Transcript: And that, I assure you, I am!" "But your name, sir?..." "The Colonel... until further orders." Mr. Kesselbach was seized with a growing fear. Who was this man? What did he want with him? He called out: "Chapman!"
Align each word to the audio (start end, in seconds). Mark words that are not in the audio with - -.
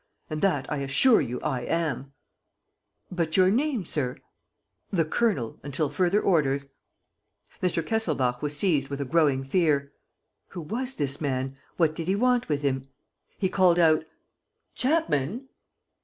And 0.31 0.41
that, 0.41 0.65
I 0.71 0.77
assure 0.77 1.21
you, 1.21 1.39
I 1.41 1.61
am!" 1.61 2.13
"But 3.11 3.37
your 3.37 3.51
name, 3.51 3.85
sir?..." 3.85 4.17
"The 4.89 5.05
Colonel... 5.05 5.59
until 5.61 5.89
further 5.91 6.19
orders." 6.19 6.65
Mr. 7.61 7.85
Kesselbach 7.85 8.41
was 8.41 8.57
seized 8.57 8.89
with 8.89 8.99
a 8.99 9.05
growing 9.05 9.43
fear. 9.43 9.91
Who 10.53 10.61
was 10.61 10.95
this 10.95 11.21
man? 11.21 11.55
What 11.77 11.93
did 11.93 12.07
he 12.07 12.15
want 12.15 12.49
with 12.49 12.63
him? 12.63 12.87
He 13.37 13.47
called 13.47 13.77
out: 13.77 14.05
"Chapman!" 14.73 15.49